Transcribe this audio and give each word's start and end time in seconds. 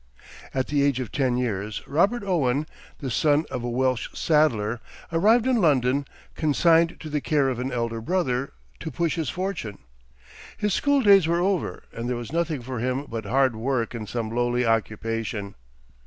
At 0.51 0.65
the 0.65 0.81
age 0.81 0.99
of 0.99 1.11
ten 1.11 1.37
years, 1.37 1.87
Robert 1.87 2.23
Owen, 2.23 2.65
the 2.97 3.11
son 3.11 3.45
of 3.51 3.63
a 3.63 3.69
Welsh 3.69 4.09
saddler, 4.15 4.79
arrived 5.13 5.45
in 5.45 5.61
London, 5.61 6.07
consigned 6.33 6.99
to 7.01 7.07
the 7.07 7.21
care 7.21 7.49
of 7.49 7.59
an 7.59 7.71
elder 7.71 8.01
brother, 8.01 8.51
to 8.79 8.89
push 8.89 9.13
his 9.13 9.29
fortune. 9.29 9.77
His 10.57 10.73
school 10.73 11.03
days 11.03 11.27
were 11.27 11.39
over, 11.41 11.83
and 11.93 12.09
there 12.09 12.17
was 12.17 12.33
nothing 12.33 12.63
for 12.63 12.79
him 12.79 13.05
but 13.07 13.25
hard 13.25 13.55
work 13.55 13.93
in 13.93 14.07
some 14.07 14.31
lowly 14.31 14.65
occupation. 14.65 15.53